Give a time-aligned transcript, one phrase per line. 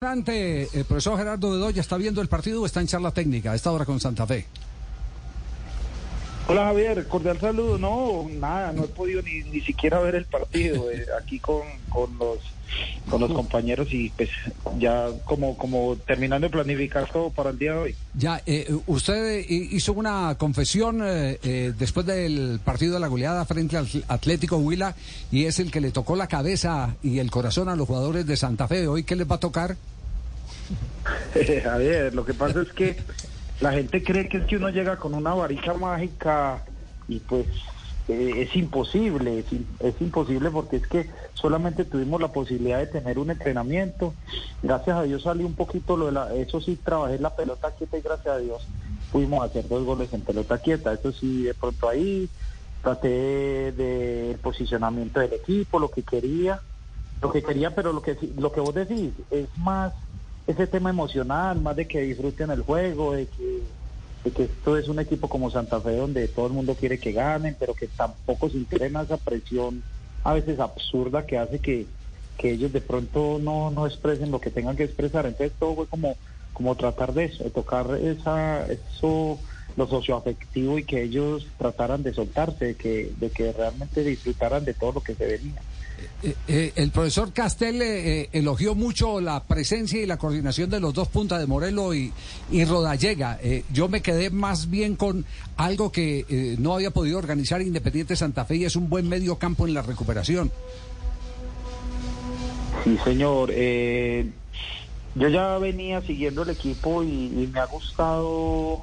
[0.00, 3.72] el profesor Gerardo Bedoya está viendo el partido o está en charla técnica a esta
[3.72, 4.46] hora con Santa Fe.
[6.46, 7.78] Hola Javier, cordial saludo.
[7.78, 12.16] No, nada, no he podido ni, ni siquiera ver el partido eh, aquí con, con
[12.16, 12.38] los
[13.18, 14.30] con los compañeros y pues
[14.78, 17.94] ya como como terminando de planificar todo para el día de hoy.
[18.14, 23.76] Ya, eh, usted hizo una confesión eh, eh, después del partido de la goleada frente
[23.76, 24.94] al Atlético Huila
[25.30, 28.36] y es el que le tocó la cabeza y el corazón a los jugadores de
[28.36, 28.86] Santa Fe.
[28.86, 29.76] ¿Hoy qué les va a tocar?
[31.62, 32.96] Javier, lo que pasa es que
[33.60, 36.62] la gente cree que es que uno llega con una varita mágica
[37.08, 37.46] y pues
[38.08, 39.44] eh, es imposible,
[39.80, 44.14] es, imposible porque es que solamente tuvimos la posibilidad de tener un entrenamiento.
[44.62, 47.98] Gracias a Dios salió un poquito lo de la, eso sí trabajé la pelota quieta
[47.98, 48.66] y gracias a Dios
[49.12, 50.94] pudimos hacer dos goles en pelota quieta.
[50.94, 52.30] Eso sí, de pronto ahí
[52.82, 56.62] traté de, posicionamiento del equipo, lo que quería,
[57.20, 59.92] lo que quería, pero lo que lo que vos decís es más
[60.46, 63.62] ese tema emocional, más de que disfruten el juego, de que
[64.22, 67.56] que esto es un equipo como Santa Fe donde todo el mundo quiere que ganen,
[67.58, 69.82] pero que tampoco se interna esa presión
[70.24, 71.86] a veces absurda que hace que,
[72.36, 75.26] que ellos de pronto no, no expresen lo que tengan que expresar.
[75.26, 76.16] Entonces todo fue como,
[76.52, 79.38] como tratar de eso, de tocar esa, eso,
[79.76, 84.74] lo socioafectivo y que ellos trataran de soltarse, de que, de que realmente disfrutaran de
[84.74, 85.62] todo lo que se venía.
[86.22, 90.92] Eh, eh, el profesor Castel eh, elogió mucho la presencia y la coordinación de los
[90.92, 92.12] dos puntas de Morelo y,
[92.50, 93.38] y Rodallega.
[93.72, 95.24] yo me quedé más bien con
[95.56, 99.66] algo que no había podido organizar Independiente Santa Fe y es un buen medio campo
[99.66, 100.50] en la recuperación.
[102.84, 103.50] Sí, señor.
[103.50, 108.82] yo ya venía siguiendo el equipo y, me ha gustado,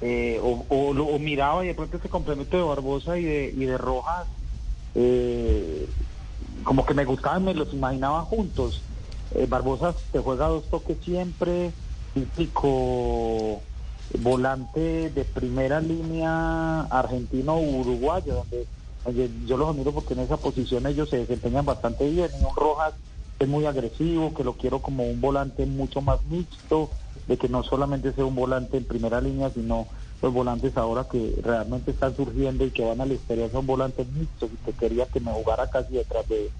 [0.00, 4.26] o, o, miraba y de pronto ese complemento de Barbosa y de, y de Rojas.
[4.94, 5.86] Eh,
[6.64, 8.80] como que me gustaban, me los imaginaba juntos.
[9.34, 11.72] Eh, Barbosa te juega dos toques siempre,
[12.14, 13.60] típico
[14.20, 18.44] volante de primera línea argentino-uruguayo,
[19.04, 22.30] donde, yo los admiro porque en esa posición ellos se desempeñan bastante bien.
[22.40, 22.94] Un Rojas
[23.38, 26.90] es muy agresivo, que lo quiero como un volante mucho más mixto,
[27.26, 29.86] de que no solamente sea un volante en primera línea, sino
[30.22, 34.06] los volantes ahora que realmente están surgiendo y que van a la exterior son volantes
[34.08, 36.50] mixtos y que quería que me jugara casi detrás de,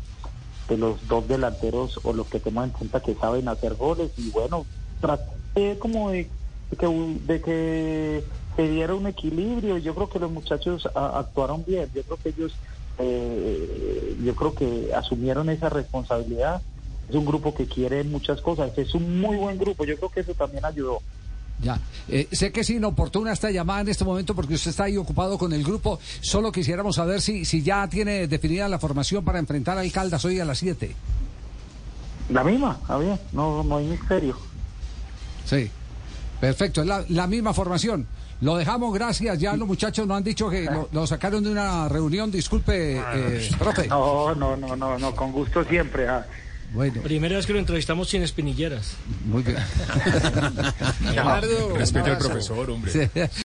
[0.68, 4.10] de los dos delanteros o los que tengo en cuenta que saben hacer goles.
[4.16, 4.66] Y bueno,
[5.00, 6.30] traté como de,
[6.78, 8.24] que, de que
[8.56, 9.78] se diera un equilibrio.
[9.78, 12.56] Yo creo que los muchachos actuaron bien, yo creo que ellos
[12.98, 16.62] eh, yo creo que asumieron esa responsabilidad.
[17.08, 20.20] Es un grupo que quiere muchas cosas, es un muy buen grupo, yo creo que
[20.20, 21.02] eso también ayudó.
[21.62, 21.78] Ya,
[22.08, 25.38] eh, sé que es inoportuna esta llamada en este momento porque usted está ahí ocupado
[25.38, 25.98] con el grupo.
[26.20, 30.40] Solo quisiéramos saber si, si ya tiene definida la formación para enfrentar al Caldas hoy
[30.40, 30.94] a las 7.
[32.30, 34.36] La misma, bien, no, no hay misterio.
[35.44, 35.70] Sí,
[36.40, 38.06] perfecto, es la, la misma formación.
[38.40, 39.38] Lo dejamos, gracias.
[39.38, 42.30] Ya los muchachos nos han dicho que lo, sacaron de una reunión.
[42.30, 43.86] Disculpe, eh, profe.
[43.88, 46.08] No, no, no, no, no, con gusto siempre.
[46.08, 46.26] Ah.
[46.74, 47.02] Bueno.
[47.02, 48.96] Primera vez que lo entrevistamos sin espinilleras.
[49.26, 49.56] Muy bien.
[51.76, 53.10] Respete al profesor, hombre.